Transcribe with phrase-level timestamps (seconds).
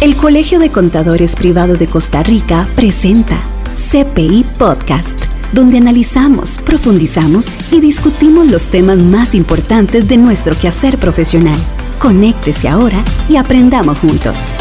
[0.00, 7.82] El Colegio de Contadores Privado de Costa Rica presenta CPI Podcast, donde analizamos, profundizamos y
[7.82, 11.58] discutimos los temas más importantes de nuestro quehacer profesional.
[11.98, 14.54] Conéctese ahora y aprendamos juntos.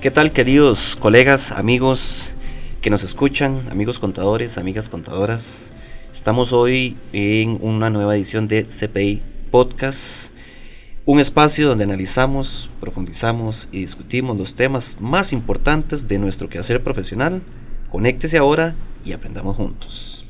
[0.00, 2.34] ¿Qué tal queridos colegas, amigos
[2.82, 5.72] que nos escuchan, amigos contadores, amigas contadoras?
[6.14, 10.35] Estamos hoy en una nueva edición de CPI Podcast
[11.06, 17.42] un espacio donde analizamos, profundizamos y discutimos los temas más importantes de nuestro quehacer profesional.
[17.90, 18.74] Conéctese ahora
[19.04, 20.26] y aprendamos juntos.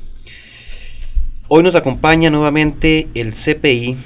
[1.47, 3.97] Hoy nos acompaña nuevamente el CPI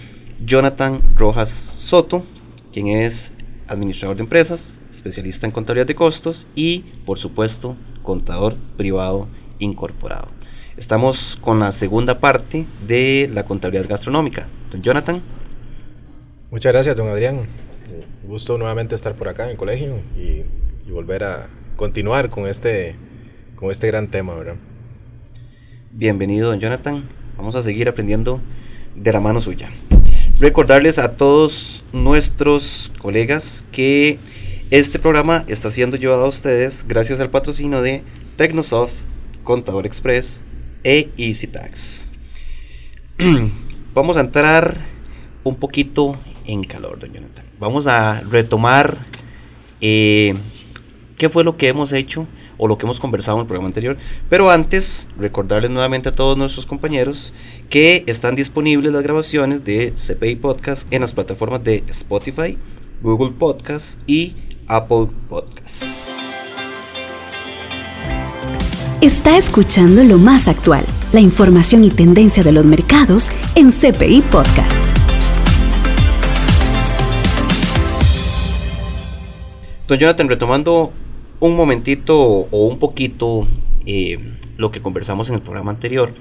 [0.46, 2.24] Jonathan Rojas Soto,
[2.72, 3.34] quien es
[3.68, 9.28] administrador de empresas, especialista en contabilidad de costos y, por supuesto, contador privado
[9.60, 10.30] incorporado.
[10.78, 14.48] Estamos con la segunda parte de la contabilidad gastronómica.
[14.72, 15.22] Don Jonathan.
[16.52, 17.48] Muchas gracias, don Adrián.
[18.24, 20.44] Gusto nuevamente estar por acá en el colegio y,
[20.92, 22.98] volver a continuar con este,
[23.56, 24.58] con este gran tema, ¿verdad?
[25.94, 27.08] Bienvenido, don Jonathan.
[27.38, 28.42] Vamos a seguir aprendiendo
[28.98, 29.70] de la mano suya.
[30.42, 34.20] Recordarles a todos nuestros colegas que
[34.72, 38.04] este programa está siendo llevado a ustedes gracias al patrocinio de
[38.36, 38.96] Tecnosoft,
[39.46, 40.44] Contador Express
[40.84, 42.12] e EasyTax.
[43.94, 44.76] Vamos a entrar
[45.46, 47.46] un poquito en calor, don Jonathan.
[47.60, 48.98] Vamos a retomar
[49.82, 50.36] eh,
[51.18, 53.98] qué fue lo que hemos hecho o lo que hemos conversado en el programa anterior.
[54.30, 57.34] Pero antes, recordarles nuevamente a todos nuestros compañeros
[57.70, 62.58] que están disponibles las grabaciones de CPI Podcast en las plataformas de Spotify,
[63.02, 64.36] Google Podcast y
[64.68, 65.84] Apple Podcast.
[69.02, 74.81] Está escuchando lo más actual, la información y tendencia de los mercados en CPI Podcast.
[79.92, 80.94] Don Jonathan, retomando
[81.42, 83.46] un momentito o un poquito
[83.86, 86.14] eh, lo que conversamos en el programa anterior,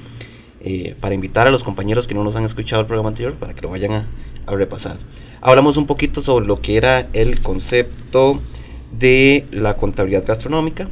[0.60, 3.54] eh, para invitar a los compañeros que no nos han escuchado el programa anterior para
[3.54, 4.08] que lo vayan a,
[4.48, 4.98] repasar.
[5.40, 8.40] Hablamos un poquito sobre lo que era el concepto
[8.90, 10.88] de la contabilidad gastronómica,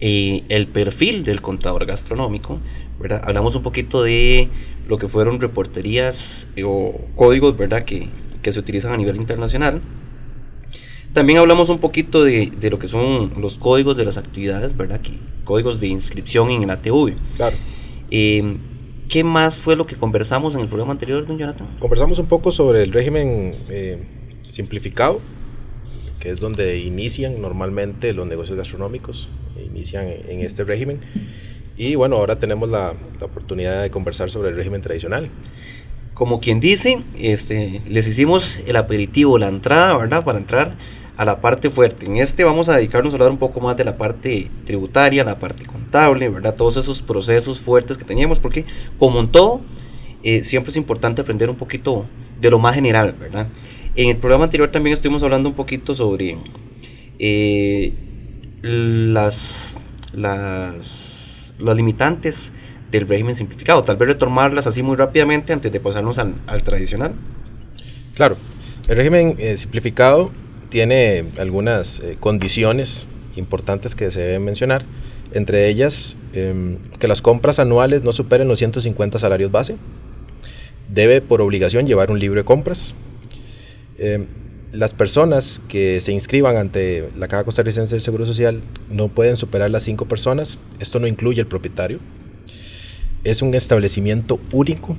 [0.00, 2.58] y el perfil del contador gastronómico,
[2.98, 3.22] ¿verdad?
[3.24, 4.48] Hablamos un poquito de
[4.88, 7.84] lo que fueron reporterías o códigos, ¿verdad?
[7.84, 8.08] Que,
[8.42, 9.80] que se utilizan a nivel internacional.
[11.18, 15.00] También hablamos un poquito de, de, lo que son los códigos de las actividades, ¿verdad?
[15.00, 17.16] Que, códigos de inscripción en el ATV.
[17.34, 17.56] Claro.
[18.08, 18.56] Eh,
[19.08, 21.66] ¿Qué más fue lo que conversamos en el programa anterior, don Jonathan?
[21.80, 23.98] Conversamos un poco sobre el régimen eh,
[24.48, 25.20] simplificado,
[26.20, 29.28] que es donde inician normalmente los negocios gastronómicos,
[29.60, 31.00] inician en este régimen.
[31.76, 35.30] Y bueno, ahora tenemos la, la oportunidad de conversar sobre el régimen tradicional
[36.14, 40.24] como quien dice, este, les hicimos el aperitivo, la entrada, ¿verdad?
[40.24, 40.76] Para entrar
[41.18, 42.06] a la parte fuerte.
[42.06, 45.38] En este vamos a dedicarnos a hablar un poco más de la parte tributaria, la
[45.38, 46.54] parte contable, ¿verdad?
[46.54, 48.64] Todos esos procesos fuertes que teníamos, porque
[48.98, 49.60] como en todo,
[50.22, 52.06] eh, siempre es importante aprender un poquito
[52.40, 53.48] de lo más general, ¿verdad?
[53.96, 56.38] En el programa anterior también estuvimos hablando un poquito sobre
[57.18, 57.92] eh,
[58.62, 62.52] las, las, las limitantes
[62.92, 63.82] del régimen simplificado.
[63.82, 67.14] Tal vez retomarlas así muy rápidamente antes de pasarnos al, tradicional.
[68.14, 68.36] Claro,
[68.86, 70.30] el régimen eh, simplificado
[70.68, 73.06] tiene algunas eh, condiciones
[73.36, 74.84] importantes que se deben mencionar,
[75.32, 79.76] entre ellas em, que las compras anuales no superen los 150 salarios base,
[80.88, 82.94] debe por obligación llevar un libro de compras,
[83.98, 84.26] em,
[84.72, 89.70] las personas que se inscriban ante la Caja Costarricense del Seguro Social no pueden superar
[89.70, 92.00] las 5 personas, esto no incluye el propietario,
[93.24, 94.96] es un establecimiento único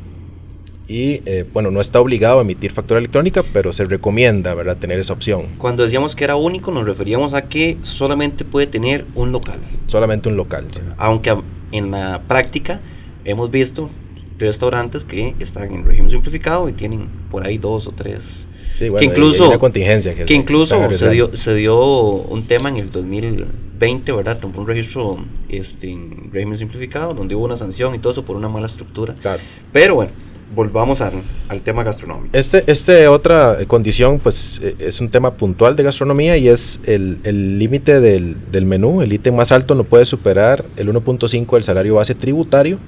[0.90, 5.00] y eh, bueno, no está obligado a emitir factura electrónica, pero se recomienda, ¿verdad?, tener
[5.00, 5.46] esa opción.
[5.60, 9.60] Cuando decíamos que era único, nos referíamos a que solamente puede tener un local.
[9.86, 10.66] Solamente un local.
[10.98, 11.36] Aunque
[11.72, 12.82] en la práctica
[13.24, 13.92] hemos visto
[14.40, 18.47] restaurantes que están en régimen simplificado y tienen por ahí dos o tres.
[18.74, 22.47] Sí, bueno, que incluso, hay una contingencia que, que incluso se dio, se dio un
[22.47, 24.40] tema en el 2020, ¿verdad?
[24.40, 25.18] Tomó un registro
[25.50, 29.14] este, en régimen simplificado donde hubo una sanción y todo eso por una mala estructura.
[29.16, 29.42] Claro.
[29.74, 30.12] Pero bueno,
[30.53, 32.37] volvamos al, al, tema gastronómico.
[32.37, 37.59] Este, este otra condición, pues e, es un tema puntual de gastronomía y es el
[37.59, 39.01] límite del, del menú.
[39.01, 42.79] El ítem más alto no puede superar el 1.5 del salario base tributario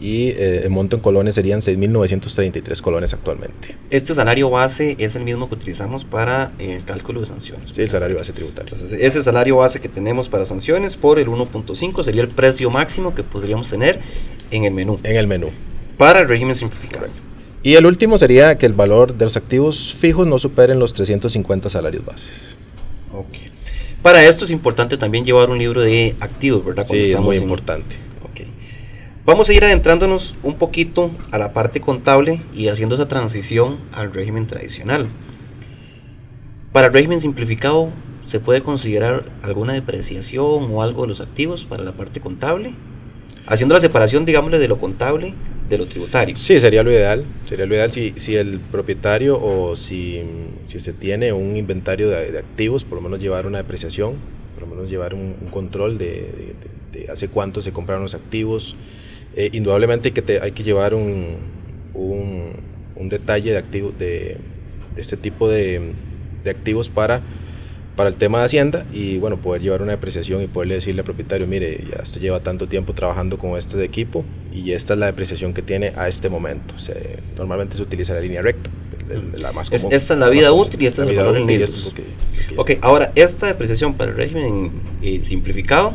[0.00, 3.76] y eh, el monto en colones serían 6.933 colones actualmente.
[3.90, 7.74] Este salario base es el mismo que utilizamos para el cálculo de sanciones.
[7.74, 8.72] Sí, el salario base tributario.
[8.72, 13.14] Entonces, ese salario base que tenemos para sanciones por el 1.5 sería el precio máximo
[13.14, 14.00] que podríamos tener
[14.50, 15.00] en el menú.
[15.02, 15.50] En el menú.
[15.98, 17.08] Para el régimen simplificado.
[17.64, 21.68] Y el último sería que el valor de los activos fijos no superen los 350
[21.68, 22.56] salarios bases.
[23.12, 23.36] Ok.
[24.00, 26.84] Para esto es importante también llevar un libro de activos, ¿verdad?
[26.84, 27.96] sí, es muy importante.
[28.22, 28.46] Ok.
[29.26, 34.14] Vamos a ir adentrándonos un poquito a la parte contable y haciendo esa transición al
[34.14, 35.08] régimen tradicional.
[36.72, 37.90] Para el régimen simplificado,
[38.24, 42.74] ¿se puede considerar alguna depreciación o algo de los activos para la parte contable?
[43.46, 45.34] Haciendo la separación, digámosle, de lo contable
[45.68, 46.36] de lo tributario.
[46.36, 47.24] Sí, sería lo ideal.
[47.46, 50.22] Sería lo ideal si, si el propietario o si,
[50.64, 54.16] si se tiene un inventario de, activos, por lo menos llevar una depreciación,
[54.54, 56.54] por lo menos llevar un, control de,
[57.10, 58.76] hace cuánto se compraron los activos.
[59.36, 61.36] Eh, indudablemente que hay que llevar un,
[61.94, 64.38] un, detalle de activos de,
[64.96, 65.92] este tipo de
[66.46, 67.22] activos para
[67.98, 71.04] para el tema de Hacienda y bueno, poder llevar una depreciación y poderle decirle al
[71.04, 75.06] propietario, mire, ya usted lleva tanto tiempo trabajando con este equipo y esta es la
[75.06, 76.76] depreciación que tiene a este momento.
[77.36, 78.70] normalmente se utiliza la línea recta.
[79.38, 81.92] La más esta es la vida útil y esta es el valor en libros.
[82.56, 84.70] ok, ahora, esta depreciación para el régimen
[85.02, 85.94] eh, simplificado,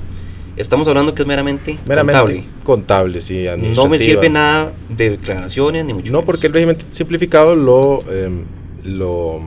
[0.58, 2.44] estamos hablando que es meramente, meramente contable.
[2.66, 3.46] Contable, sí,
[3.76, 8.04] No me sirve nada de declaraciones ni mucho No, porque el régimen simplificado lo...
[8.12, 8.44] Em,
[8.84, 9.40] lo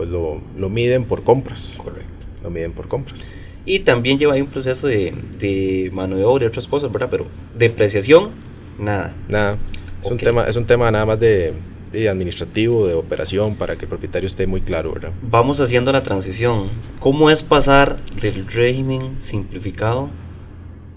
[0.00, 1.74] pues lo, lo miden por compras.
[1.76, 2.26] Correcto.
[2.42, 3.34] Lo miden por compras.
[3.66, 7.08] Y también lleva ahí un proceso de, de mano de obra y otras cosas, ¿verdad?
[7.10, 8.30] Pero depreciación,
[8.78, 9.14] nada.
[9.28, 9.58] Nada.
[10.02, 11.52] Es, un, tema, es un tema nada más de,
[11.92, 15.12] de, administrativo, de operación, para que el propietario esté muy claro, ¿verdad?
[15.20, 16.70] Vamos haciendo la transición.
[16.98, 20.08] ¿Cómo es pasar del régimen simplificado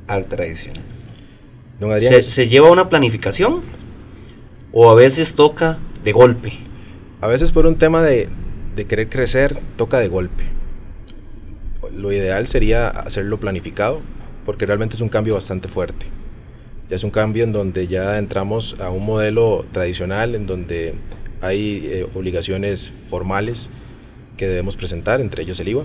[0.07, 0.85] al tradicional?
[1.77, 3.63] Don Adrián, ¿Se, ¿Se lleva una planificación
[4.71, 6.53] o a veces toca de golpe?
[7.19, 8.29] A veces por un tema de,
[8.75, 10.45] de querer crecer toca de golpe.
[11.95, 14.01] Lo ideal sería hacerlo planificado,
[14.45, 16.07] porque realmente es un cambio bastante fuerte.
[16.89, 20.95] Ya es un cambio en donde ya entramos a un modelo tradicional, en donde
[21.41, 23.69] hay eh, obligaciones formales
[24.37, 25.83] que debemos presentar, entre ellos el IVA.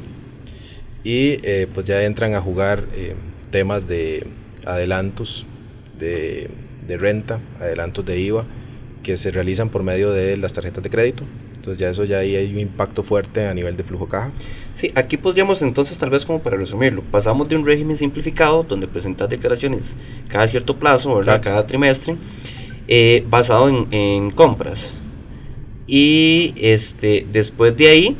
[1.05, 3.15] Y eh, pues ya entran a jugar eh,
[3.51, 4.27] temas de
[4.67, 5.47] adelantos
[5.99, 6.49] de,
[6.87, 8.47] de renta, adelantos de IVA,
[9.03, 11.25] que se realizan por medio de las tarjetas de crédito
[11.69, 14.33] entonces ya eso ya ahí hay un impacto fuerte a nivel de flujo caja.
[14.73, 18.89] Sí, aquí podríamos entonces tal vez como para resumirlo, pasamos de un régimen simplificado donde
[18.89, 19.97] presentas declaraciones
[20.29, 21.43] cada cierto plazo, ¿verdad?
[21.43, 22.17] Cada trimestre,
[22.87, 24.95] eh, basado en, en, compras.
[25.87, 28.17] Y este, después de ahí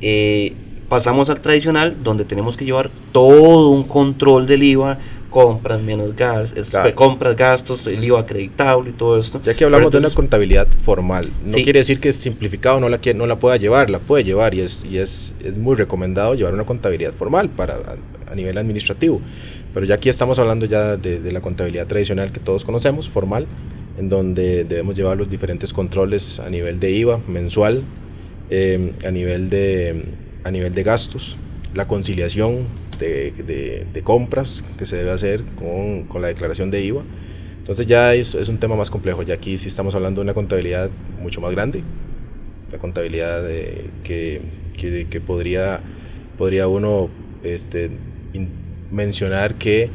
[0.00, 0.54] eh,
[0.94, 6.54] pasamos al tradicional donde tenemos que llevar todo un control del IVA compras menos gas,
[6.94, 9.40] compras, gastos, el IVA acreditable y todo esto.
[9.44, 13.00] Ya que hablamos de una contabilidad formal, no quiere decir que es simplificado no la,
[13.16, 16.54] no la pueda llevar, la puede llevar y es, y es, es muy recomendado llevar
[16.54, 17.80] una contabilidad formal para,
[18.30, 19.20] a, nivel administrativo.
[19.74, 23.48] Pero ya aquí estamos hablando ya de, la contabilidad tradicional que todos conocemos, formal,
[23.98, 27.82] en donde debemos llevar los diferentes controles a nivel de IVA mensual,
[28.50, 30.04] eh, a, nivel de,
[30.44, 31.36] a nivel de gastos,
[31.74, 32.68] la conciliación
[32.98, 37.02] de, de, compras que se debe hacer con, con, la declaración de IVA.
[37.58, 40.34] Entonces ya es, es, un tema más complejo, ya aquí sí estamos hablando de una
[40.34, 41.82] contabilidad mucho más grande,
[42.70, 44.42] la contabilidad de, que,
[44.76, 45.80] que, que, podría,
[46.36, 47.08] podría uno
[47.42, 47.90] este,
[48.90, 49.90] mencionar que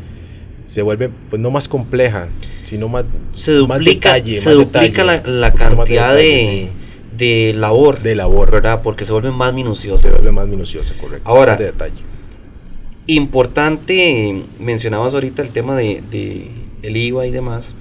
[0.65, 2.29] se vuelve pues no más compleja,
[2.63, 6.69] sino más, se duplica, se duplica la, la cantidad de,
[7.19, 8.81] de, labor, de labor, ¿verdad?
[8.81, 10.03] Porque se vuelve más minuciosa.
[10.03, 11.29] Se vuelve más minuciosa, correcto.
[11.29, 12.01] Ahora, de detalle
[13.05, 17.75] Importante, mencionabas ahorita el tema de, de el IVA y demás.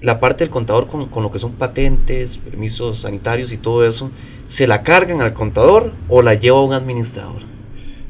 [0.00, 4.10] La parte del contador con, con, lo que son patentes, permisos sanitarios y todo eso,
[4.46, 7.55] ¿se la cargan al contador o la lleva un administrador?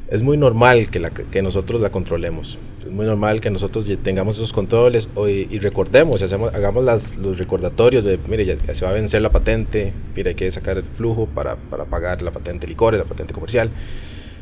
[0.09, 2.59] Es muy normal que, la, que nosotros la controlemos.
[2.81, 8.05] Es muy normal que nosotros tengamos esos controles y, recordemos, hacemos, hagamos las, los recordatorios
[8.05, 11.27] de, mire, ya, se va a vencer la patente, mire, hay que sacar el flujo
[11.27, 13.71] para, para pagar la patente licores, la patente comercial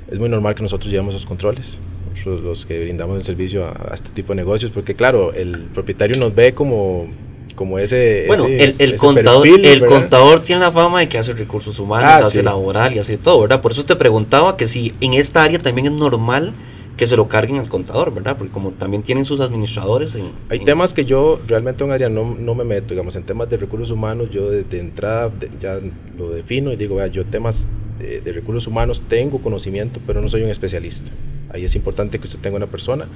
[0.08, 1.78] es muy normal que nosotros llevemos esos controles,
[2.10, 6.16] nosotros los que brindamos el servicio a, este tipo de negocios, porque claro, el propietario
[6.16, 7.08] nos ve como
[7.54, 11.78] como ese bueno el, el contador el contador tiene la fama de que hace recursos
[11.78, 15.14] humanos ah, hace laboral y hace todo verdad por eso te preguntaba que si en
[15.14, 16.54] esta área también es normal
[16.96, 18.36] que se lo carguen al contador, ¿verdad?
[18.36, 20.18] Porque como también tienen sus administradores.
[20.48, 23.56] Hay temas que yo realmente en área no, no, me meto, digamos, en temas de
[23.56, 25.80] recursos humanos, yo de, entrada ya
[26.16, 27.68] lo defino y digo, vea, yo temas
[27.98, 31.10] de, recursos humanos tengo conocimiento, pero no soy un especialista.
[31.50, 33.08] Ahí es importante que usted tenga una persona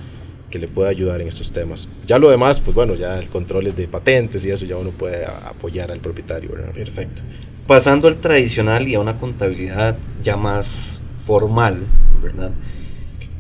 [0.51, 1.89] que le pueda ayudar en estos temas.
[2.07, 5.27] Ya lo demás, pues bueno, ya el control de patentes y eso ya uno puede
[5.27, 6.51] apoyar al propietario.
[6.53, 6.73] ¿verdad?
[6.73, 7.23] Perfecto.
[7.67, 11.87] Pasando al tradicional y a una contabilidad ya más formal,
[12.23, 12.51] ¿verdad?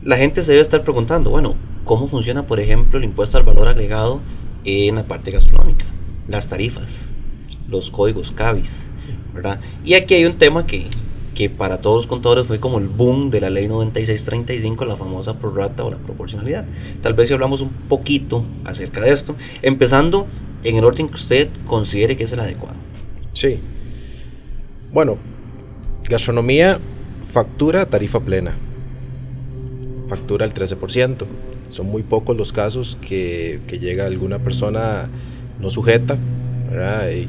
[0.02, 3.68] La gente se debe estar preguntando, bueno, ¿cómo funciona, por ejemplo, el impuesto al valor
[3.68, 4.20] agregado
[4.64, 5.86] en la parte gastronómica?
[6.28, 7.14] Las tarifas.
[7.68, 8.90] los códigos CABIS,
[9.34, 9.60] ¿verdad?
[9.84, 10.88] Y aquí hay un tema que,
[11.38, 15.38] que para todos los contadores fue como el boom de la ley 9635, la famosa
[15.38, 16.66] prorata o la proporcionalidad.
[17.00, 20.26] Tal vez si hablamos un poquito acerca de esto, empezando
[20.64, 22.74] en el orden que usted considere que es el adecuado.
[23.34, 23.60] Sí.
[24.92, 25.16] Bueno,
[26.08, 26.80] gastronomía
[27.22, 28.56] factura tarifa plena.
[30.08, 31.24] Factura el 13%.
[31.68, 35.08] Son muy pocos los casos que, que llega alguna persona
[35.60, 36.18] no sujeta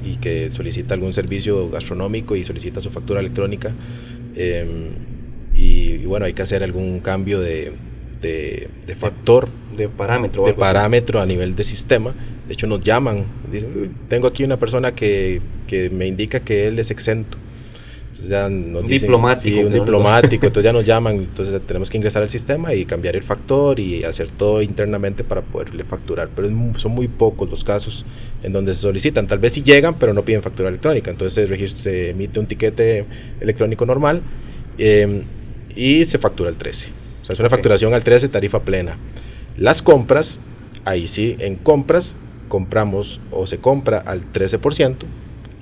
[0.03, 3.73] y, que solicita algún servicio gastronómico y solicita su factura electrónica.
[4.35, 4.93] Em,
[5.53, 7.73] y, bueno, hay que hacer algún cambio de,
[8.21, 9.49] de, factor.
[9.75, 10.45] De parámetro.
[10.45, 12.13] De parámetro a nivel de sistema.
[12.47, 13.25] De hecho, nos llaman.
[13.51, 17.37] Dicen, tengo aquí una persona que, que me indica que él es exento
[18.19, 19.59] entonces ya nos dicen, diplomático.
[19.61, 23.23] un diplomático, entonces ya nos llaman, entonces tenemos que ingresar al sistema y cambiar el
[23.23, 26.27] factor y hacer todo internamente para poderle facturar.
[26.35, 28.05] Pero son muy pocos los casos
[28.43, 29.25] en donde se solicitan.
[29.25, 31.09] Tal vez sí llegan, pero no piden factura electrónica.
[31.09, 33.05] Entonces se, emite un tiquete
[33.39, 34.21] electrónico normal
[34.77, 35.23] em,
[35.73, 36.89] y se factura el 13.
[37.21, 38.97] O sea, es una facturación al 13, tarifa plena.
[39.55, 40.39] Las compras,
[40.83, 42.17] ahí sí, en compras
[42.49, 45.05] compramos o se compra al 13%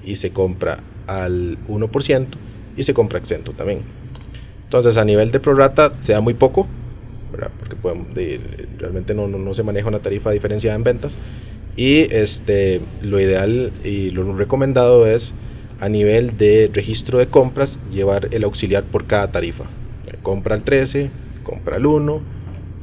[0.04, 2.28] y se compra al 1%
[2.76, 3.82] y se compra exento también.
[4.66, 6.68] Entonces a nivel de prorata se da muy poco,
[7.60, 8.08] porque podemos,
[8.78, 11.18] realmente no, no, se maneja una tarifa diferenciada en ventas.
[11.76, 15.36] Y este, lo ideal y lo recomendado es
[15.80, 19.66] a nivel de registro de compras llevar el auxiliar por cada tarifa.
[20.24, 21.12] Compra al 13,
[21.44, 22.22] compra al 1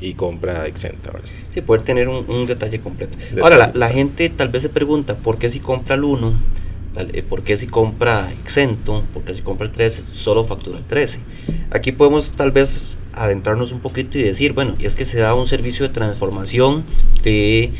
[0.00, 1.10] y compra exenta.
[1.10, 1.28] ¿verdad?
[1.52, 3.18] Sí, poder tener un, detalle completo.
[3.42, 6.32] Ahora, la, la, gente tal vez se pregunta, ¿por qué si compra al 1 eh,
[7.28, 9.04] ¿Por qué si compra exento?
[9.12, 10.04] ¿Por qué si compra el 13?
[10.12, 11.20] Solo factura el 13.
[11.70, 15.46] Aquí podemos tal vez adentrarnos un poquito y decir, bueno, es que se da un
[15.46, 16.84] servicio de transformación
[17.22, 17.72] de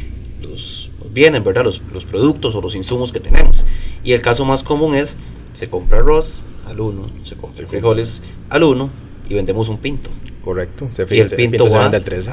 [0.42, 1.64] los bienes, ¿verdad?
[1.64, 3.64] Los, los productos o los insumos que tenemos.
[4.02, 5.16] Y el caso más común es,
[5.52, 10.10] se compra arroz al 1, se compra frijoles al 1 y vendemos un pinto.
[10.44, 10.88] Correcto.
[10.90, 12.30] Se y el pinto, va al 3.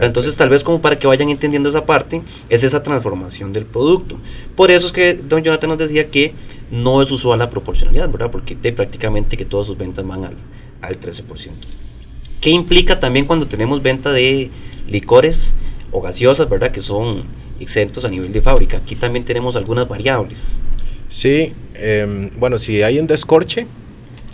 [0.00, 4.18] Entonces, tal vez como para que vayan entendiendo esa parte, es esa transformación del producto.
[4.56, 6.34] Por eso es que don Jonathan nos decía que
[6.72, 8.30] no es usual la proporcionalidad, ¿verdad?
[8.32, 10.36] Porque de prácticamente que todas sus ventas van al,
[10.80, 11.50] al 13%.
[12.40, 14.50] ¿Qué implica también cuando tenemos venta de
[14.88, 15.54] licores
[15.92, 16.72] o gaseosas, ¿verdad?
[16.72, 17.24] Que son
[17.60, 18.78] exentos a nivel de fábrica.
[18.78, 20.58] Aquí también tenemos algunas variables.
[21.08, 23.66] Sí, em, bueno, si hay un descorche,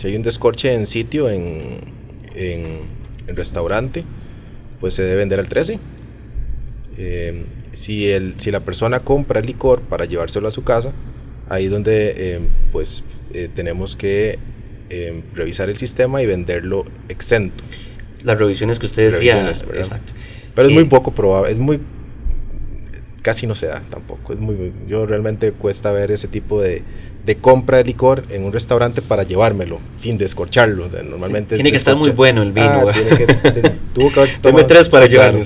[0.05, 1.79] si hay un descorche en sitio, en,
[2.35, 4.03] en, restaurante,
[4.79, 5.79] pues se debe vender al 13.
[6.99, 10.93] Eh, si, el, si la persona compra el licor para llevárselo a su casa,
[11.49, 12.39] ahí donde eh,
[12.71, 14.37] pues eh, tenemos que
[15.33, 17.63] revisar el sistema y venderlo exento.
[18.23, 19.49] Las revisiones que usted decía.
[19.49, 20.13] Exacto.
[20.53, 21.81] Pero es muy poco probable, es muy
[23.23, 24.33] casi no se da tampoco.
[24.33, 26.83] Es muy, yo realmente cuesta ver ese tipo de,
[27.25, 30.89] de compra de licor en un restaurante para llevármelo sin descorcharlo.
[31.09, 32.87] Normalmente tiene que estar muy bueno el vino.
[32.87, 35.43] Ah, tiene que, tuvo que haber tres para llevarlo.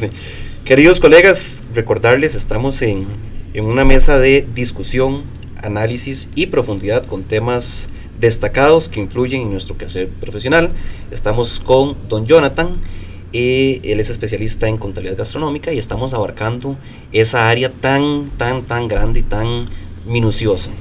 [0.66, 3.08] Queridos colegas, recordarles estamos en,
[3.54, 5.24] en una mesa de discusión,
[5.62, 10.74] análisis y profundidad con temas destacados que influyen en nuestro quehacer profesional.
[11.12, 12.82] Estamos con don Jonathan
[13.32, 16.78] y él es especialista en contabilidad gastronómica y estamos abarcando
[17.14, 19.70] esa área tan, tan, tan grande y tan
[20.06, 20.72] minuciosa.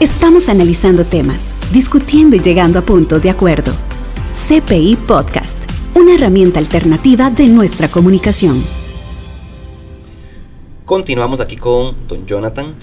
[0.00, 3.72] Estamos analizando temas, discutiendo y llegando a puntos de acuerdo.
[4.32, 5.58] CPI Podcast,
[5.96, 8.62] una herramienta alternativa de nuestra comunicación.
[10.84, 12.76] Continuamos aquí con don Jonathan,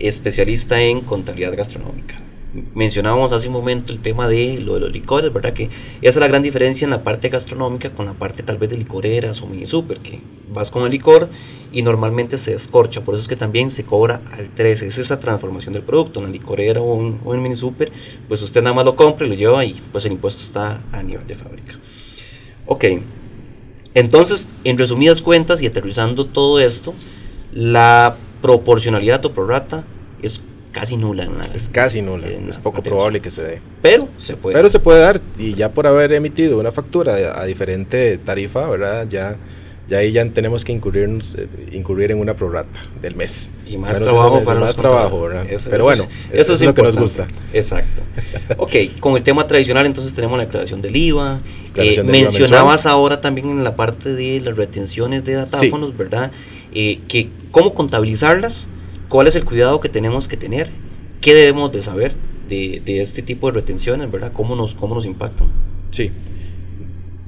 [0.00, 2.25] especialista en contabilidad gastronómica
[2.74, 5.52] mencionábamos hace un momento el tema de lo de los licores, ¿verdad?
[5.52, 5.70] Que esa
[6.00, 9.42] es la gran diferencia en la parte gastronómica con la parte tal vez de licoreras
[9.42, 10.20] o mini super, que
[10.52, 11.28] vas con el licor
[11.72, 15.20] y normalmente se escorcha, por eso es que también se cobra al 13, es esa
[15.20, 17.92] transformación del producto, en la licorera o en, o en mini super,
[18.28, 21.02] pues usted nada más lo compra y lo lleva y pues el impuesto está a
[21.02, 21.78] nivel de fábrica.
[22.66, 22.84] Ok,
[23.94, 26.94] entonces en resumidas cuentas y aterrizando todo esto,
[27.52, 29.84] la proporcionalidad o prorata
[30.22, 30.42] es
[30.76, 31.26] casi nula.
[31.54, 33.62] es casi nula, es poco probable que se dé.
[33.80, 34.56] Pero se puede.
[34.56, 39.08] Pero se puede dar y ya por haber emitido una factura a, diferente tarifa, ¿verdad?
[39.08, 39.38] Ya,
[39.88, 43.52] ya ahí ya tenemos que incurrir, eh, incurrir en una prorata del mes.
[43.66, 45.46] Y más trabajo para más trabajo, ¿verdad?
[45.70, 47.26] Pero bueno, eso, es, lo que nos gusta.
[47.54, 48.02] Exacto.
[48.58, 51.40] ok, con el tema tradicional entonces tenemos la declaración del IVA.
[51.76, 56.32] Eh, mencionabas ahora también en la parte de las retenciones de datáfonos, ¿verdad?
[56.74, 58.68] Eh, que cómo contabilizarlas
[59.08, 60.70] cuál es el cuidado que tenemos que tener,
[61.20, 62.14] qué debemos de saber
[62.48, 64.32] de, de este tipo de retenciones, ¿verdad?
[64.32, 65.48] ¿Cómo nos, cómo nos impactan?
[65.90, 66.12] Sí.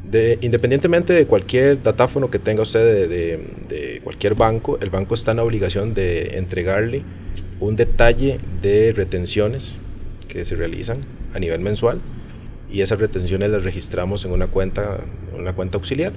[0.04, 3.36] De, independientemente de cualquier datáfono que tenga usted de,
[3.68, 7.02] de, cualquier banco, el banco está en la obligación de entregarle
[7.60, 9.78] un detalle de retenciones
[10.28, 11.00] que se realizan
[11.34, 12.00] a nivel mensual
[12.70, 15.00] y esas retenciones las registramos en una cuenta,
[15.36, 16.12] una cuenta auxiliar.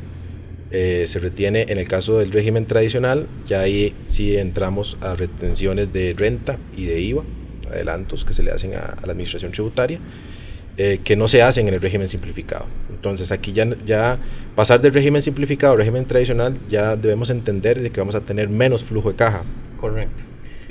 [0.71, 5.91] Eh, se retiene en el caso del régimen tradicional, ya ahí sí entramos a retenciones
[5.91, 7.23] de renta y de IVA,
[7.69, 9.99] adelantos que se le hacen a, la administración tributaria,
[10.77, 12.67] eh, que no se hacen en el régimen simplificado.
[12.89, 14.19] Entonces aquí ya, ya
[14.55, 18.47] pasar del régimen simplificado al régimen tradicional ya debemos entender de que vamos a tener
[18.47, 19.43] menos flujo de caja.
[19.77, 20.23] Correcto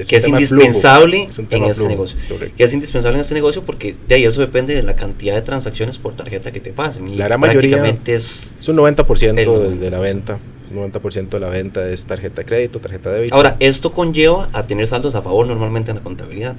[0.09, 2.19] que es indispensable en este negocio.
[2.57, 5.43] Que es indispensable en este negocio porque de ahí eso depende de la cantidad de
[5.43, 7.17] transacciones por tarjeta que te pasen.
[7.17, 10.39] la gran mayoría es, es un 90% de, la venta.
[10.71, 13.35] Un 90% de la venta es tarjeta de crédito, tarjeta de débito.
[13.35, 16.57] Ahora, esto conlleva a tener saldos a favor normalmente en la contabilidad.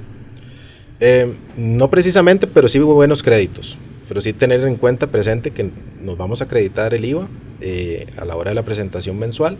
[1.00, 3.78] Eh, no precisamente, pero sí buenos créditos.
[4.08, 5.70] Pero sí tener en cuenta presente que
[6.00, 7.28] nos vamos a acreditar el IVA
[7.60, 9.56] eh, a la hora de la presentación mensual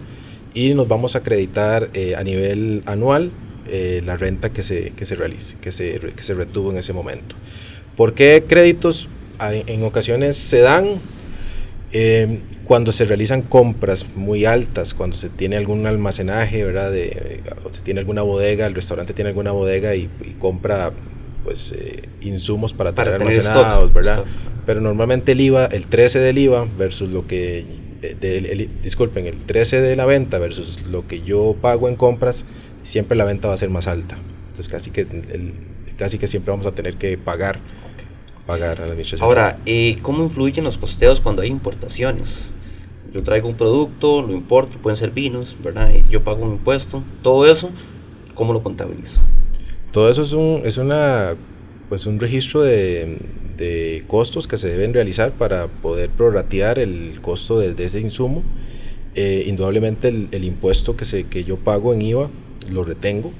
[0.54, 3.32] y nos vamos a acreditar eh, a nivel anual
[3.74, 6.92] eh, la renta que se, que se realice, que se, que se retuvo en ese
[6.92, 7.36] momento.
[7.96, 9.08] ¿Por qué créditos
[9.40, 11.00] en ocasiones se dan?
[11.94, 16.92] Eh, cuando se realizan compras muy altas, cuando se tiene algún almacenaje, ¿verdad?
[16.92, 20.92] De, o se tiene alguna bodega, el restaurante tiene alguna bodega y, compra
[21.42, 24.24] pues eh, insumos para, tener almacenados, ¿verdad?
[24.66, 27.64] Pero normalmente el IVA, el 13 del IVA versus lo que,
[28.82, 32.44] disculpen, el 13 de la venta versus lo que yo pago en compras,
[32.82, 34.18] siempre la venta va a ser más alta.
[34.48, 35.06] Entonces casi que,
[35.96, 37.60] casi que siempre vamos a tener que pagar,
[38.46, 39.26] pagar a la administración.
[39.26, 42.54] Ahora, eh, ¿cómo influyen los costeos cuando hay importaciones?
[43.12, 45.90] Yo traigo un producto, lo importo, pueden ser vinos, ¿verdad?
[46.10, 47.70] Yo pago un impuesto, todo eso,
[48.34, 49.20] ¿cómo lo contabilizo?
[49.90, 51.34] Todo eso es un, es una,
[51.90, 53.18] pues un registro de,
[53.58, 58.42] de costos que se deben realizar para poder prorratear el costo de, ese insumo.
[59.14, 62.30] Eh, indudablemente el, el, impuesto que, se, que yo pago en IVA
[62.70, 63.32] lo retengo,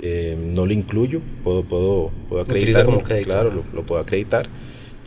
[0.00, 2.86] eh, no lo incluyo, puedo, puedo, puedo acreditar,
[3.24, 4.48] claro, lo, puedo acreditar.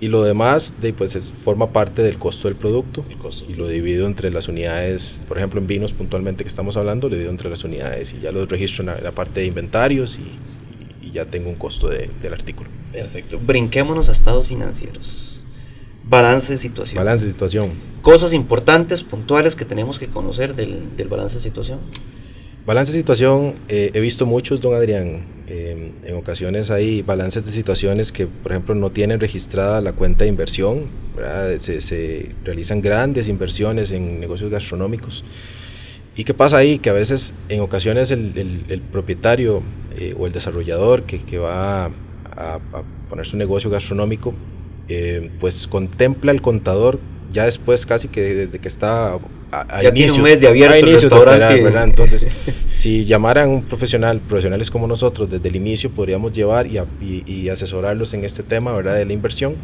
[0.01, 3.06] Y lo demás de, pues, es, forma parte del costo del producto
[3.47, 7.15] y lo divido entre las unidades, por ejemplo en vinos puntualmente que estamos hablando, lo
[7.15, 11.12] divido entre las unidades y ya lo registro en la, parte de inventarios y, y,
[11.12, 12.69] ya tengo un costo de, del artículo.
[12.91, 13.39] Perfecto.
[13.45, 15.41] Brinquémonos a estados financieros.
[16.04, 16.97] Balance de situación.
[16.97, 17.71] Balance de situación.
[18.02, 21.80] Cosas importantes, puntuales que tenemos que conocer del, del balance de situación.
[22.65, 25.26] Balance de situación, eh, he visto muchos, don Adrián.
[25.47, 30.26] Eh, en ocasiones hay balances de situaciones que, por ejemplo, no tienen registrada la cuenta
[30.26, 30.86] de inversión.
[31.58, 35.24] Se, realizan grandes inversiones en negocios gastronómicos.
[36.15, 36.78] ¿Y qué pasa ahí?
[36.78, 39.63] Que a veces, en ocasiones, el, propietario
[39.97, 41.91] eh, o el desarrollador que, que va a,
[42.36, 42.60] a,
[43.10, 44.36] poner su negocio gastronómico,
[45.39, 47.00] pues contempla el contador
[47.32, 49.17] ya después casi que desde que está
[49.52, 51.84] a, ya tiene un mes de abierto el restaurante.
[51.84, 52.28] Entonces,
[52.70, 56.80] si llamaran un profesional, profesionales como nosotros, desde el inicio podríamos llevar y,
[57.26, 58.96] y, asesorarlos en este tema, ¿verdad?
[58.96, 59.56] De la inversión.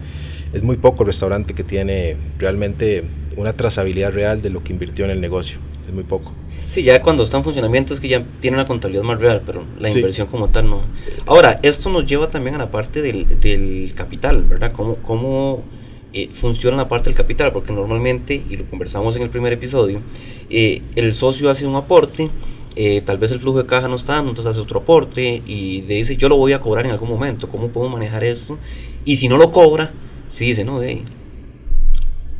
[0.53, 3.03] Es muy poco el restaurante que tiene realmente
[3.35, 5.59] una trazabilidad real de lo que invirtió en el negocio.
[5.87, 6.33] Es muy poco.
[6.69, 9.63] Sí, ya cuando está en funcionamiento es que ya tiene una contabilidad más real, pero
[9.79, 10.83] la inversión como tal no.
[11.25, 14.73] Ahora, esto nos lleva también a la parte del, del capital, ¿verdad?
[14.73, 15.63] ¿Cómo, cómo
[16.13, 20.01] eh, funciona la parte del capital, porque normalmente, y lo conversamos en el primer episodio,
[20.49, 22.29] eh, el socio hace un aporte,
[22.75, 25.81] eh, tal vez el flujo de caja no está dando, entonces hace otro aporte y
[25.81, 28.57] dice yo lo voy a cobrar en algún momento, ¿cómo puedo manejar esto?
[29.03, 29.91] Y si no lo cobra,
[30.27, 31.01] si dice, no, de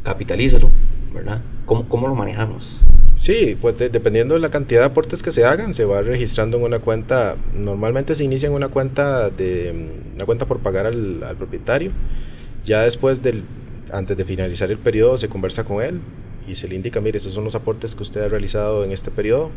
[0.04, 0.72] capitalízalo,
[1.14, 1.42] ¿verdad?
[1.66, 2.78] ¿Cómo, ¿Cómo, lo manejamos?
[3.16, 6.64] Sí, pues dependiendo de la cantidad de aportes que se hagan, se va registrando en
[6.64, 11.36] una cuenta, normalmente se inicia en una cuenta de una cuenta por pagar al, al
[11.36, 11.92] propietario
[12.68, 13.46] ya después del,
[13.92, 16.02] antes de finalizar el periodo, se conversa con él
[16.48, 19.10] y se le indica, mire, esos son los aportes que usted ha realizado en este
[19.10, 19.50] periodo,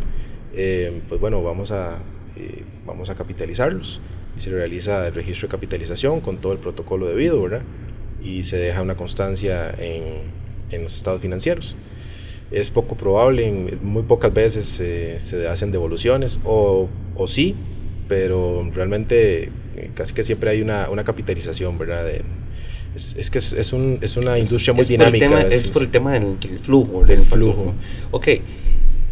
[0.54, 1.98] eh, pues bueno, vamos a,
[2.36, 4.00] eh, vamos a capitalizarlos.
[4.38, 7.62] Y se realiza el registro de capitalización con todo el protocolo debido, ¿verdad?
[8.22, 10.30] Y se deja una constancia en,
[10.70, 11.74] en los estados financieros.
[12.52, 17.56] Es poco probable, muy pocas veces se hacen devoluciones, o, o sí,
[18.08, 22.04] pero realmente eh, casi que siempre hay una, una capitalización, ¿verdad?
[22.04, 22.22] De,
[22.94, 25.42] es, que es, un, es, una industria muy dinámica.
[25.42, 27.04] es por el tema del, flujo.
[27.04, 27.74] Del flujo.
[28.10, 28.28] Ok,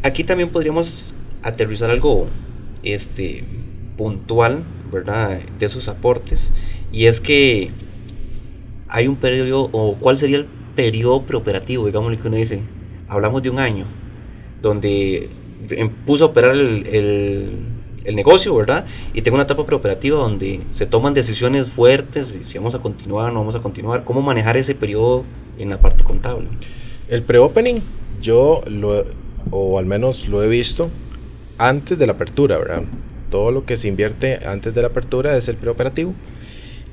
[0.03, 2.29] aquí también podríamos aterrizar algo
[2.83, 3.45] este,
[3.97, 5.41] puntual, ¿verdad?
[5.59, 6.53] De esos aportes.
[6.91, 7.71] Y es que
[8.89, 12.63] hay un periodo, o cuál sería el periodo preoperativo, digamos lo que uno dice.
[13.09, 13.87] Hablamos de un año,
[14.61, 15.31] donde
[16.05, 17.51] puso a operar el el
[18.15, 18.87] negocio, ¿verdad?
[19.15, 23.33] Y tengo una etapa preoperativa donde se toman decisiones fuertes, si vamos a continuar o
[23.33, 25.25] no vamos a continuar, cómo manejar ese periodo
[25.59, 26.49] en la parte contable.
[27.09, 27.81] El pre-opening,
[28.21, 29.05] yo lo,
[29.51, 30.91] o al menos lo he visto
[31.59, 32.83] antes de la apertura, ¿verdad?
[33.31, 36.15] Todo lo que se invierte antes de la apertura es el preoperativo.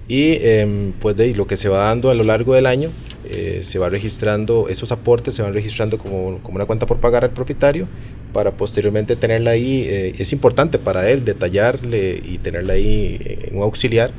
[0.08, 2.92] Y em, pues de lo que se va dando a lo largo del año,
[3.28, 7.24] eh, se va registrando, esos aportes se van registrando como, como, una cuenta por pagar
[7.24, 7.88] al propietario
[8.32, 9.86] para posteriormente tenerla ahí.
[9.88, 14.12] Eh, es importante para él detallarle y tenerla ahí en un auxiliar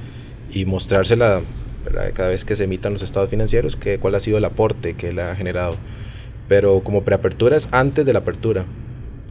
[0.53, 1.42] y mostrársela
[2.14, 5.11] cada vez que se emitan los estados financieros, que, cuál ha sido el aporte que
[5.11, 5.77] él ha generado.
[6.49, 8.66] Pero como preapertura es antes de la apertura.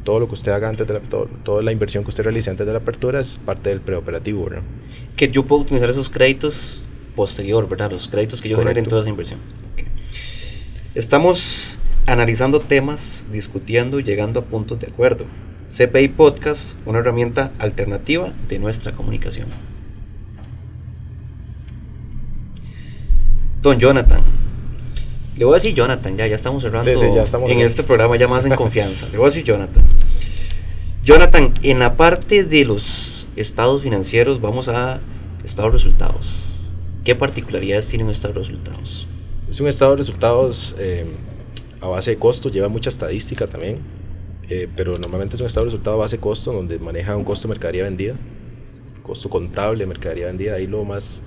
[0.05, 2.65] Todo lo que usted haga antes de la, toda la inversión que usted realice antes
[2.65, 4.63] de la apertura es parte del preoperativo, ¿verdad?
[5.17, 7.91] Que yo puedo utilizar esos créditos posterior, ¿verdad?
[7.91, 9.39] Los créditos que yo genere en toda esa inversión.
[10.93, 15.25] Estamos analizando temas, discutiendo y llegando a puntos de acuerdo.
[15.65, 19.47] CPI Podcast, una herramienta alternativa de nuestra comunicación.
[23.61, 24.23] Don Jonathan.
[25.35, 28.55] Le voy a decir Jonathan, ya, ya estamos cerrando en este programa ya más en
[28.55, 29.07] confianza.
[29.07, 29.83] Le voy a decir Jonathan.
[31.05, 35.01] Jonathan, en la parte de los estados financieros vamos a
[35.43, 36.57] estados resultados.
[37.03, 39.07] ¿Qué particularidades tiene un estado de resultados?
[39.47, 41.05] Es un estado de resultados eh,
[41.79, 43.81] a base de costo, lleva mucha estadística también,
[44.49, 47.23] eh, pero normalmente es un estado de resultados a base de costo donde maneja un
[47.23, 48.15] costo de mercadería vendida,
[49.03, 51.21] costo contable de mercadería vendida, ahí lo más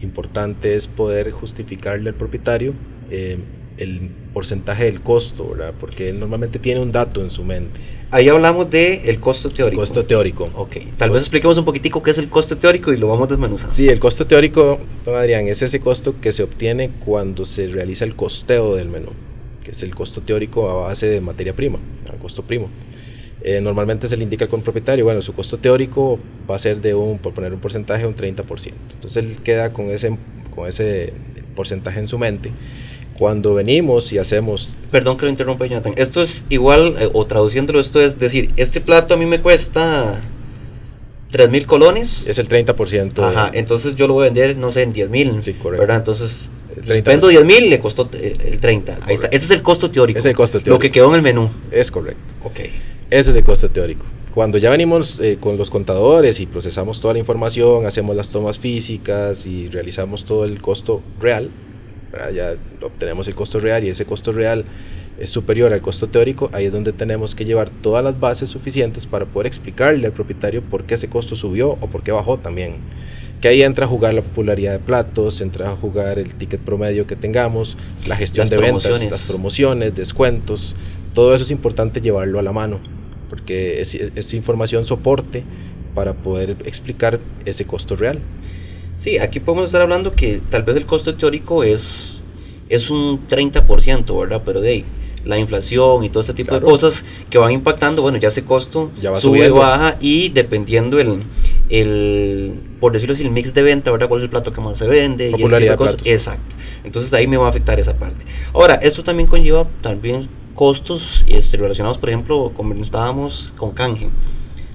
[0.00, 2.72] importante es poder justificarle al propietario
[3.10, 3.38] eh,
[3.78, 5.74] el porcentaje del costo, ¿verdad?
[5.78, 7.80] Porque él normalmente tiene un dato en su mente.
[8.10, 9.82] Ahí hablamos de el costo teórico.
[9.82, 10.48] Costo teórico.
[10.54, 10.76] Ok.
[10.96, 13.74] Tal vez expliquemos un poquitico qué es el costo teórico y lo vamos desmenuzando.
[13.74, 18.06] Sí, el costo teórico, don Adrián, es ese costo que se obtiene cuando se realiza
[18.06, 19.10] el costeo del menú,
[19.62, 21.78] que es el costo teórico a base de materia prima,
[22.10, 22.70] el costo primo.
[23.42, 26.18] Eh, normalmente se le indica al propietario, bueno, su costo teórico
[26.50, 28.72] va a ser de un, por poner un porcentaje, un 30%.
[28.94, 30.16] Entonces él queda con ese,
[30.54, 31.12] con ese
[31.54, 32.50] porcentaje en su mente.
[33.18, 34.76] Cuando venimos y hacemos...
[34.90, 35.94] Perdón que lo interrumpa, Jonathan.
[35.96, 40.20] Esto es igual, eh, o traduciéndolo, esto es decir, este plato a mí me cuesta
[41.30, 42.26] 3 mil colones.
[42.26, 43.18] Es el 30%.
[43.22, 45.42] Ajá, entonces yo lo voy a vender, no sé, en 10 mil.
[45.42, 45.80] Sí, correcto.
[45.80, 45.96] ¿verdad?
[45.96, 46.50] Entonces,
[47.04, 49.00] vendo 10 mil, le costó eh, el 30.
[49.02, 49.26] Ahí está.
[49.28, 50.18] Ese es el costo teórico.
[50.18, 50.74] Es el costo teórico.
[50.74, 51.50] Lo que quedó en el menú.
[51.70, 52.22] Es correcto.
[52.44, 52.60] Ok.
[53.10, 54.04] Ese es el costo teórico.
[54.34, 58.58] Cuando ya venimos eh, con los contadores y procesamos toda la información, hacemos las tomas
[58.58, 61.50] físicas y realizamos todo el costo real,
[62.34, 64.64] ya obtenemos el costo real y ese costo real
[65.18, 69.06] es superior al costo teórico, ahí es donde tenemos que llevar todas las bases suficientes
[69.06, 72.76] para poder explicarle al propietario por qué ese costo subió o por qué bajó también.
[73.40, 77.06] Que ahí entra a jugar la popularidad de platos, entra a jugar el ticket promedio
[77.06, 80.76] que tengamos, la gestión de ventas, las promociones, descuentos,
[81.14, 82.80] todo eso es importante llevarlo a la mano
[83.28, 85.44] porque es, es información soporte
[85.94, 88.20] para poder explicar ese costo real.
[88.98, 92.20] Sí, aquí podemos estar hablando que tal vez el costo teórico es,
[92.68, 94.42] es un 30%, ¿verdad?
[94.44, 94.84] Pero de ahí,
[95.24, 98.90] la inflación y todo este tipo de cosas que van impactando, bueno, ya ese costo
[99.00, 101.22] ya va sube, baja y dependiendo el,
[101.68, 104.08] el, por decirlo así, el mix de venta, ¿verdad?
[104.08, 105.30] ¿Cuál es el plato que más se vende?
[105.30, 106.00] Popularidad y cosas.
[106.04, 106.56] Exacto.
[106.82, 108.24] Entonces ahí me va a afectar esa parte.
[108.52, 114.08] Ahora, esto también conlleva también costos este, relacionados, por ejemplo, como estábamos con canje,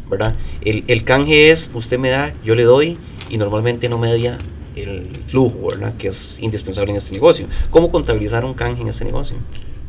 [0.09, 0.37] ¿verdad?
[0.61, 2.97] El, el, canje es, usted me da, yo le doy,
[3.29, 4.37] y normalmente no media
[4.75, 5.95] el flujo, ¿verdad?
[5.97, 7.47] Que es indispensable en este negocio.
[7.69, 9.37] ¿Cómo contabilizar un canje en este negocio?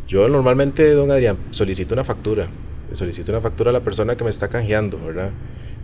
[0.07, 2.49] Yo normalmente, don Adrián, solicito una factura.
[2.93, 5.31] solicito una factura a la persona que me está canjeando, ¿verdad?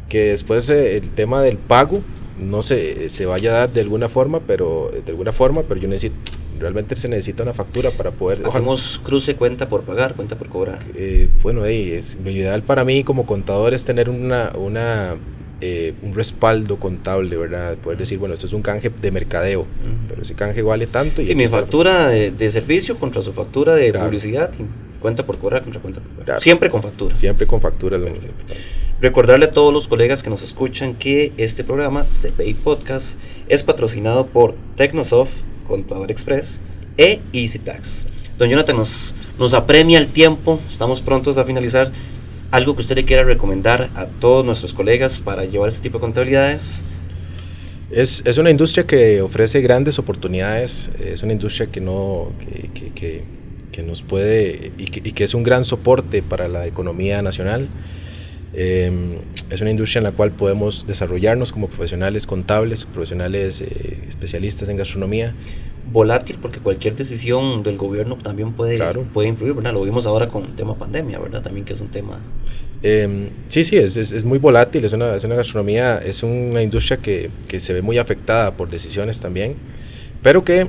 [0.09, 2.03] Que después eh, el tema del pago
[2.39, 5.89] no se, se vaya a dar de alguna forma, pero de alguna forma, pero yo
[5.89, 6.17] necesito
[6.61, 8.47] realmente se necesita una factura para poder...
[8.47, 10.85] Hacemos cruce cuenta por pagar, cuenta por cobrar.
[10.95, 15.17] Eh, bueno, es, lo ideal para mí como contador es tener una, una,
[15.61, 17.77] eh, un respaldo contable, ¿verdad?
[17.77, 19.67] Poder decir, bueno, esto es un canje de mercadeo,
[20.09, 21.21] pero ese canje vale tanto.
[21.23, 24.51] Y sí, mi factura de, servicio contra su factura de publicidad,
[25.01, 26.41] cuenta por cobrar contra cuenta por pagar.
[26.41, 27.17] Siempre con factura.
[27.17, 27.99] Siempre con factura.
[29.01, 33.19] Recordarle a todos los colegas que nos escuchan que este programa, CPI Podcast,
[33.49, 36.61] es patrocinado por Tecnosoft Contador Express
[36.99, 38.07] e EasyTax.
[38.37, 41.93] Don Jonathan, nos, nos apremia el tiempo, estamos prontos a finalizar.
[42.51, 46.01] ¿Algo que usted le quiera recomendar a todos nuestros colegas para llevar este tipo de
[46.01, 46.85] contabilidades?
[47.93, 52.33] Es, es una industria que ofrece grandes oportunidades, es una industria que, no,
[52.75, 53.25] que, que,
[53.71, 57.69] que, nos puede y, y que, es un gran soporte para la economía nacional.
[58.53, 59.19] Em,
[59.51, 64.77] es una industria en la cual podemos desarrollarnos como profesionales contables, profesionales eh, especialistas en
[64.77, 65.35] gastronomía.
[65.93, 68.79] Volátil porque cualquier decisión del gobierno también puede,
[69.13, 69.73] puede influir, ¿verdad?
[69.73, 71.43] Lo vimos ahora con el tema pandemia, ¿verdad?
[71.43, 72.21] También que es un tema...
[72.83, 76.97] Em, sí, sí, es, es, muy volátil, es una, es una gastronomía, es una industria
[76.97, 79.57] que, que, se ve muy afectada por decisiones también,
[80.23, 80.67] pero que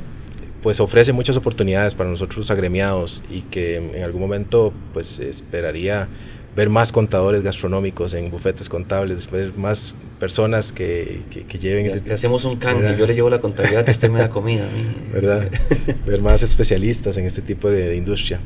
[0.61, 6.09] pues ofrece muchas oportunidades para nosotros agremiados y que en algún momento pues esperaría
[6.55, 11.85] ver más contadores gastronómicos en bufetes contables, ver más personas que, que, lleven...
[11.85, 15.13] ese, hacemos un canje, yo le llevo la contabilidad y usted me da comida a.
[15.13, 15.49] ¿Verdad?
[16.05, 18.39] ver más especialistas en este tipo de, industria.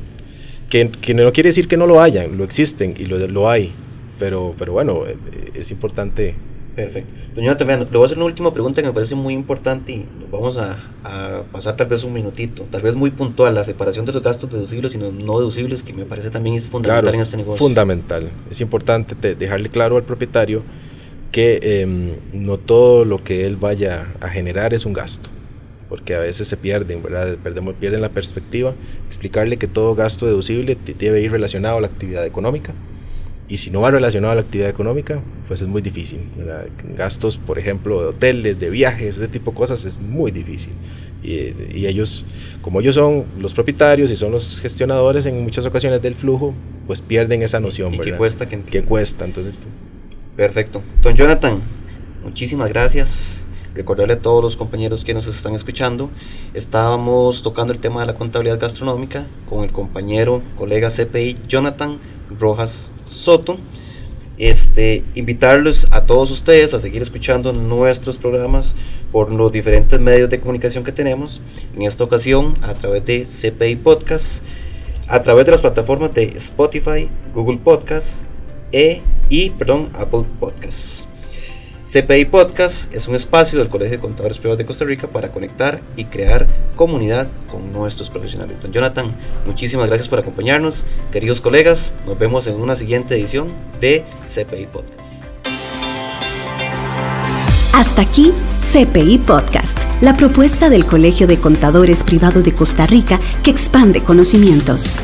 [0.68, 3.72] Que, que, no quiere decir que no lo hayan, lo existen y lo, lo hay,
[4.18, 5.16] pero, pero bueno, eh,
[5.54, 6.34] es importante
[6.76, 7.18] Perfecto.
[7.34, 10.06] Doña también, le voy a hacer una última pregunta que me parece muy importante y
[10.20, 14.04] nos vamos a, a, pasar tal vez un minutito, tal vez muy puntual, la separación
[14.04, 17.20] de los gastos deducibles y no, no deducibles, que me parece también es fundamental en
[17.22, 17.56] este negocio.
[17.56, 18.30] Fundamental.
[18.50, 20.64] Es importante dejarle claro al propietario
[21.32, 25.30] que em, no todo lo que él vaya a generar es un gasto,
[25.88, 27.38] porque a veces se pierden, ¿verdad?
[27.42, 28.74] Perdemos, pierden la perspectiva.
[29.06, 32.74] Explicarle que todo gasto deducible debe ir relacionado a la actividad económica
[33.48, 36.20] y si no va relacionado a la actividad económica, pues es muy difícil.
[36.96, 40.72] Gastos, por ejemplo, de hoteles, de viajes, ese tipo de cosas es muy difícil.
[41.22, 42.24] Y, ellos,
[42.60, 46.54] como ellos son los propietarios y son los gestionadores en muchas ocasiones del flujo,
[46.86, 47.94] pues pierden esa noción.
[47.94, 48.46] ¿Y, qué cuesta?
[48.46, 49.24] Que, ¿Qué cuesta?
[49.24, 49.58] Entonces,
[50.36, 50.82] Perfecto.
[51.00, 51.62] Don Jonathan,
[52.22, 53.46] muchísimas gracias.
[53.74, 56.10] Recordarle a todos los compañeros que nos están escuchando,
[56.54, 61.98] estábamos tocando el tema de la contabilidad gastronómica con el compañero, colega CPI Jonathan
[62.38, 63.58] Rojas Soto.
[64.38, 68.76] Este, invitarlos a todos ustedes a seguir escuchando nuestros programas
[69.10, 71.40] por los diferentes medios de comunicación que tenemos.
[71.74, 74.42] En esta ocasión, a través de CPI Podcast,
[75.08, 78.24] a través de las plataformas de Spotify, Google Podcast
[78.72, 81.08] e, y perdón, Apple Podcasts.
[81.86, 85.80] CPI Podcast es un espacio del Colegio de Contadores Privados de Costa Rica para conectar
[85.94, 88.56] y crear comunidad con nuestros profesionales.
[88.60, 89.14] Don Jonathan,
[89.46, 90.84] muchísimas gracias por acompañarnos.
[91.12, 95.26] Queridos colegas, nos vemos en una siguiente edición de CPI Podcast.
[97.72, 103.52] Hasta aquí CPI Podcast, la propuesta del Colegio de Contadores Privados de Costa Rica que
[103.52, 104.96] expande conocimientos.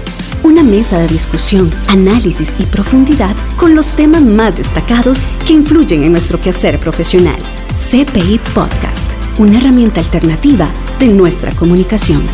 [0.45, 6.11] Una mesa de discusión, análisis y profundidad con los temas más destacados que influyen en
[6.11, 7.41] nuestro quehacer profesional.
[7.77, 12.27] CPI Podcast, una herramienta alternativa de nuestra comunicación.